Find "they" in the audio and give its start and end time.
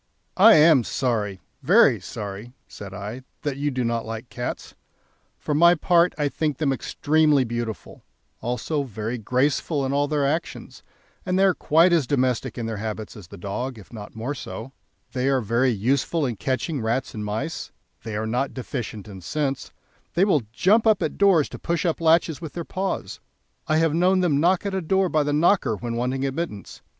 11.37-11.43, 15.13-15.29, 18.01-18.15, 20.15-20.25